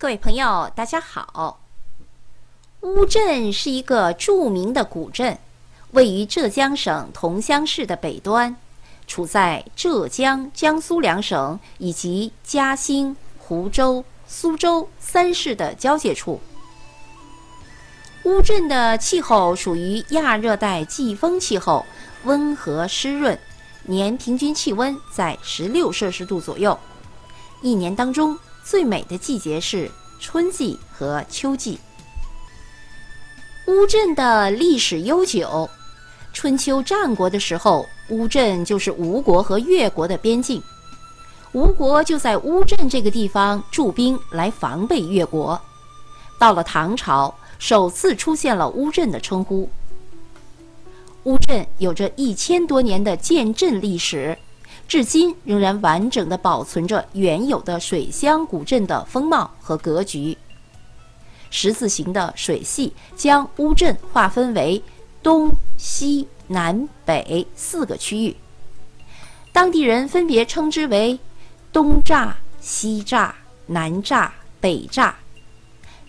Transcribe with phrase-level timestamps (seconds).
[0.00, 1.58] 各位朋友，大家好。
[2.82, 5.36] 乌镇是一个著名的古镇，
[5.90, 8.54] 位于浙江省桐乡市的北端，
[9.08, 16.40] 处在浙江、江苏两省以及嘉兴、湖州、苏州三市的交界处。
[18.22, 21.84] 乌镇的气候属于亚热带季风气候，
[22.22, 23.36] 温和湿润，
[23.82, 26.78] 年平均气温在十六摄氏度左右。
[27.62, 28.38] 一年当中
[28.68, 29.90] 最美的季节是
[30.20, 31.78] 春季和秋季。
[33.66, 35.70] 乌镇的历史悠久，
[36.34, 40.62] 春秋战国的时候，乌镇就是吴国和越国的边境，
[41.52, 45.58] 吴国就在乌镇这个地方驻兵来防备越国。
[46.38, 49.66] 到了唐朝，首次出现了乌镇的称呼。
[51.24, 54.36] 乌镇有着一千多年的建镇历史，
[54.88, 60.36] 至今仍然完整的保存着原有的水乡古镇的风貌和格局。
[61.50, 64.82] 十字形的水系将乌镇划分为
[65.22, 68.34] 东西南北四个区域，
[69.52, 71.18] 当地人分别称之为
[71.70, 73.30] 东栅、西栅、
[73.66, 75.12] 南栅、北栅。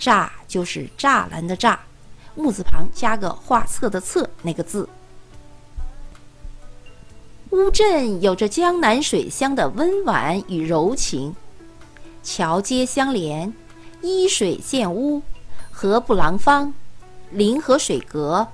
[0.00, 1.78] 栅就是栅栏的栅，
[2.34, 4.88] 木字旁加个画册的册那个字。
[7.52, 11.36] 乌镇有着江南水乡的温婉与柔情，
[12.22, 13.52] 桥街相连。
[14.00, 15.22] 依水建屋，
[15.70, 16.72] 河不廊坊，
[17.30, 18.48] 临河水阁，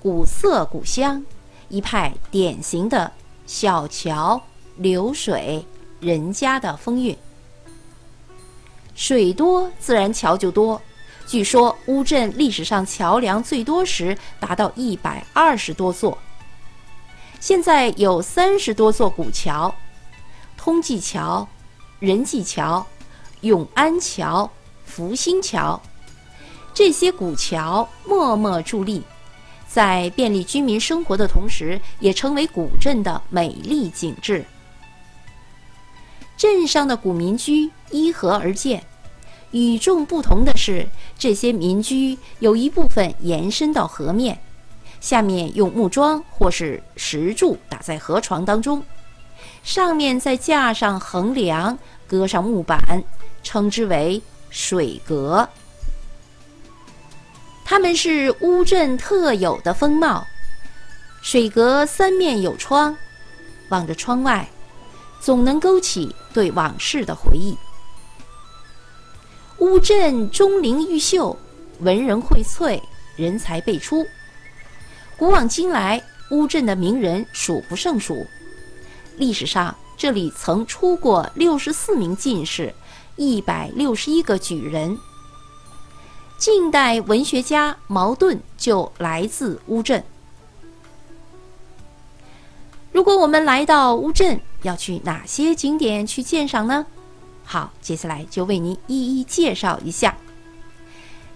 [0.00, 1.24] 古色古香，
[1.70, 3.10] 一派典型的
[3.46, 4.40] 小桥
[4.76, 5.64] 流水
[5.98, 7.16] 人家的风韵。
[8.94, 10.80] 水多自然桥就多，
[11.26, 16.16] 据说乌镇历史上桥梁最多时达到一百二十多座，
[17.42, 19.74] 现在有三十多座古桥，
[20.56, 21.48] 通济桥、
[21.98, 22.86] 仁济桥、
[23.40, 24.48] 永安桥。
[24.84, 25.80] 福兴桥，
[26.72, 29.02] 这些古桥默默伫立，
[29.66, 34.44] 在便利居民生活的同时，也成为古镇的美丽景致。
[36.36, 38.84] 镇上的古民居依河而建，
[39.50, 40.86] 与众不同的是，
[41.18, 44.38] 这些民居有一部分延伸到河面，
[45.02, 48.82] 下面用木桩或是石柱打在河床当中，
[49.62, 51.76] 上面再架上横梁，
[52.06, 53.04] 搁上木板，
[53.42, 54.22] 称之为。
[54.54, 55.48] 水阁，
[57.64, 60.26] 它们是乌镇特有的风貌。
[61.22, 62.94] 水阁三面有窗，
[63.70, 64.46] 望着窗外，
[65.20, 67.56] 总能勾起对往事的回忆。
[69.56, 71.34] 乌镇钟灵毓秀，
[71.80, 72.78] 文人荟萃，
[73.16, 74.06] 人才辈出。
[75.22, 78.26] 古往今来，乌镇的名人数不胜数。
[79.18, 82.74] 历史上，这里曾出过六十四名进士。
[83.14, 84.98] 一百六十一个举人。
[86.38, 90.02] 近代文学家茅盾就来自乌镇。
[92.90, 96.84] 如果我们来到乌镇，要去哪些景点去鉴赏呢？
[97.44, 100.16] 好，接下来就为您一一介绍一下。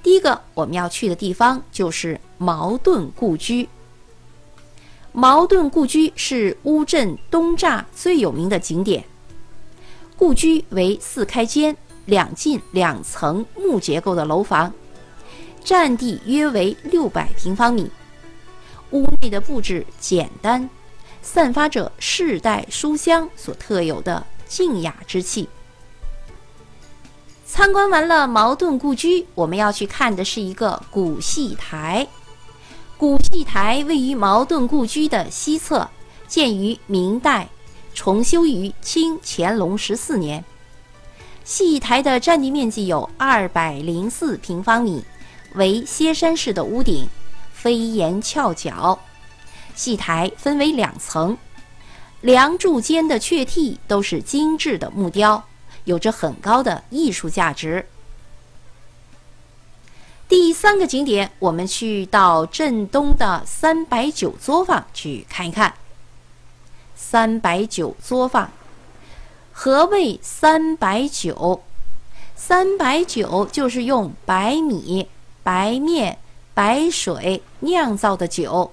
[0.03, 3.69] 第一个我们要去的地方就是茅盾故居。
[5.19, 9.03] 茅盾故居是乌镇东栅最有名的景点。
[10.15, 14.71] 故居为四开间、两进两层木结构的楼房，
[15.65, 17.91] 占地约为六百平方米。
[18.91, 20.69] 屋内的布置简单，
[21.23, 25.49] 散发着世代书香所特有的静雅之气。
[27.47, 32.07] 参观完了茅盾故居，我们要去看的是一个古戏台。
[32.99, 35.87] 古戏台位于茅盾故居的西侧，
[36.27, 37.49] 建于明代。
[37.95, 40.45] 重修于清乾隆十四年，
[41.45, 45.03] 戏台的占地面积有二百零四平方米，
[45.55, 47.09] 为歇山式的屋顶，
[47.55, 48.99] 飞檐翘角。
[49.75, 51.39] 戏台分为两层，
[52.21, 55.43] 梁柱间的雀替都是精致的木雕，
[55.85, 57.87] 有着很高的艺术价值。
[60.29, 65.75] 第三个景点，我们去到镇东的三百九作坊去看一看。
[66.97, 68.51] 三百九作坊，
[69.53, 71.63] 何谓三百九？
[72.35, 75.09] 三百九就是用白米、
[75.45, 76.19] 白面、
[76.55, 78.73] 白水酿造的酒，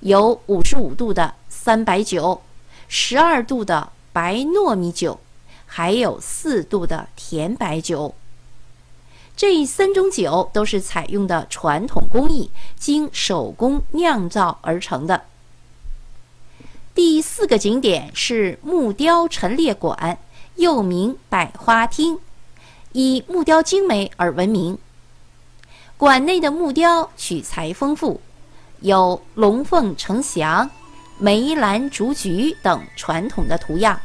[0.00, 2.40] 有五十五度的三百九，
[2.88, 5.20] 十二度的白糯米酒，
[5.66, 8.14] 还有四度的甜白酒。
[9.36, 15.24] 这三种酒都是采用的传统工艺，经手工酿造而成的。
[16.94, 20.18] 第四个景点是木雕陈列馆，
[20.54, 22.18] 又名百花厅，
[22.92, 24.78] 以木雕精美而闻名。
[25.98, 28.22] 馆内的木雕取材丰富，
[28.80, 30.70] 有龙凤呈祥、
[31.18, 34.00] 梅兰竹菊等传统的图样，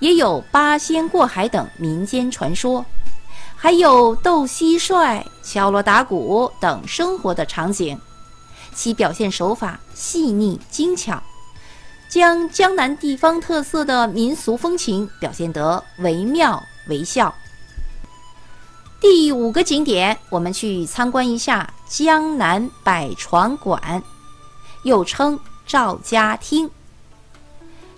[0.00, 2.86] 也有八仙过海等民间传说，
[3.66, 8.00] 还有斗蟋蟀、敲锣打鼓等生活的场景。
[8.72, 11.20] 其表现手法细腻精巧，
[12.08, 17.34] 将江南地方特色的民俗风情表现得惟妙惟肖。
[19.00, 24.00] 第五个景点，我们去参观一下江南百床馆，
[24.84, 25.36] 又称
[25.66, 26.70] 赵家厅。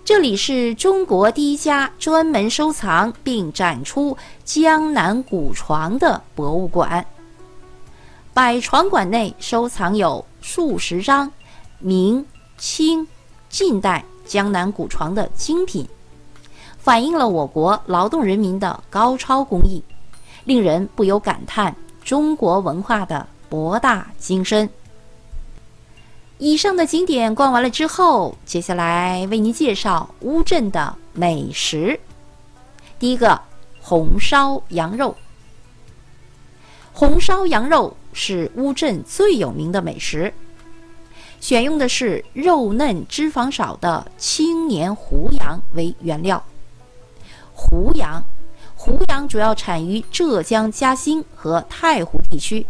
[0.09, 7.05] 这里是中国第一家专门收藏并展出江南古床的博物馆。
[8.33, 11.31] 百床馆内收藏有数十张
[11.77, 12.25] 明、
[12.57, 13.07] 清、
[13.49, 15.87] 近代江南古床的精品，
[16.79, 19.79] 反映了我国劳动人民的高超工艺，
[20.43, 24.67] 令人不由感叹中国文化的博大精深。
[26.41, 31.99] 以上的景点逛完了之后，接下来为您介绍乌镇的美食。
[32.97, 33.41] 第一个，
[33.81, 35.13] 红烧羊肉。
[36.93, 40.33] 红烧羊肉是乌镇最有名的美食，
[41.41, 46.41] 选用的是肉嫩、脂肪少的青年湖羊为原料。
[47.53, 48.23] 湖羊，
[48.77, 52.65] 湖羊主要产于浙江嘉兴和太湖地区。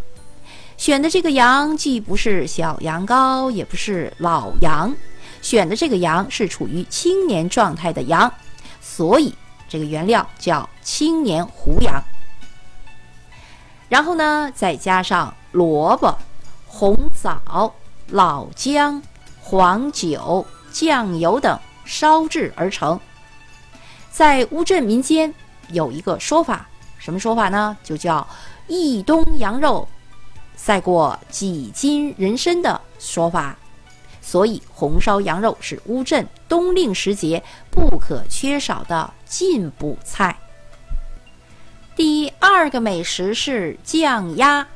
[0.79, 4.95] 选的这个羊既不是小羊羔，也不是老羊，
[5.41, 8.31] 选的这个羊是处于青年状态的羊，
[8.79, 9.35] 所以
[9.67, 12.01] 这个原料叫青年胡羊。
[13.89, 16.17] 然后呢，再加上萝卜、
[16.65, 17.75] 红枣、
[18.07, 19.03] 老姜、
[19.41, 22.97] 黄酒、酱油等烧制而成。
[24.09, 25.33] 在乌镇民间
[25.73, 27.75] 有一个说法，什么说法呢？
[27.83, 28.25] 就叫
[28.69, 29.85] “一冬羊肉
[30.61, 33.57] 赛过几斤人参”的说法。
[34.21, 37.41] 所以，红烧羊肉是乌镇冬令时节
[37.71, 40.38] 不可缺少的进补菜。
[41.95, 44.67] 第二个美食是酱鸭，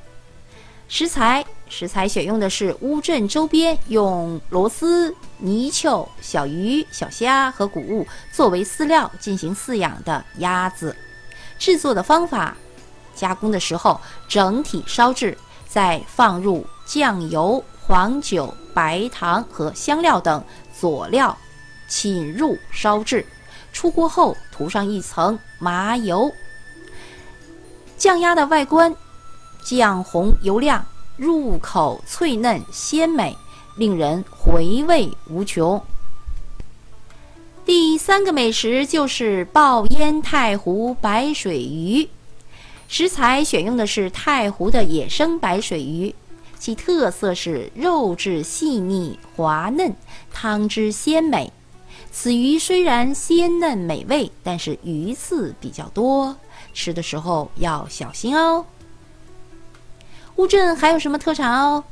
[0.87, 10.95] 食材食材选用的是乌镇周边用螺丝、泥鳅、小鱼、小虾和谷物作为饲料进行饲养的鸭子。
[11.59, 12.57] 制作的方法：
[13.13, 15.37] 加工的时候整体烧制，
[15.73, 21.35] 再放入酱油、黄酒、白糖和香料等佐料，
[21.87, 23.25] 浸入烧制。
[23.71, 26.31] 出锅后涂上一层麻油。
[27.97, 28.95] 酱鸭的外观
[29.65, 30.85] 酱红油亮，
[31.17, 33.35] 入口脆嫩鲜美，
[33.75, 35.83] 令人回味无穷。
[37.65, 42.07] 第三个美食就是爆腌太湖白水鱼，
[42.93, 46.13] 食材选用的是太湖的野生白水鱼，
[46.59, 49.95] 其特色是肉质细腻滑嫩，
[50.31, 51.51] 汤汁鲜美。
[52.11, 56.35] 此鱼虽然鲜嫩美味，但是鱼刺比较多。
[56.71, 58.63] 吃的时候要小心哦。
[60.35, 61.83] 乌镇还有什么特产哦？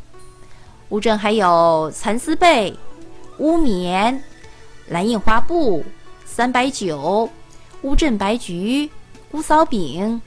[0.90, 2.78] 乌镇还有蚕丝被、
[3.40, 4.24] 乌棉、
[4.88, 5.84] 蓝印花布、
[6.28, 7.28] 三白酒、
[7.82, 8.88] 乌镇白菊、
[9.32, 10.22] 乌嫂饼、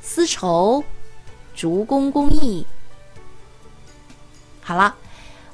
[0.00, 0.82] 丝绸、
[1.54, 2.66] 竹工工艺。
[4.60, 4.94] 好了，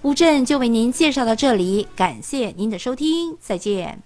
[0.03, 4.06] 乌镇就为您介绍到这里，感谢您的收听，再见。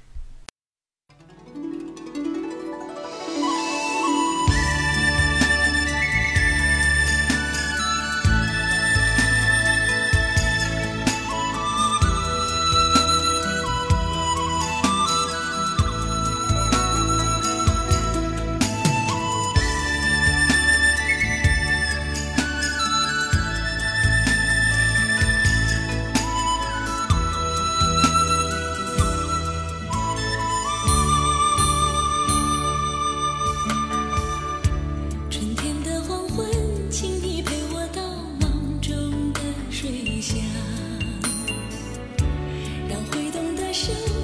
[43.91, 44.20] 气